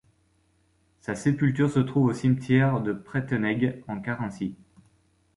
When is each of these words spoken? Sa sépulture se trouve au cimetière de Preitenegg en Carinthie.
Sa 0.99 1.13
sépulture 1.13 1.69
se 1.69 1.79
trouve 1.79 2.07
au 2.07 2.13
cimetière 2.15 2.81
de 2.81 2.91
Preitenegg 2.91 3.83
en 3.87 3.99
Carinthie. 4.01 4.55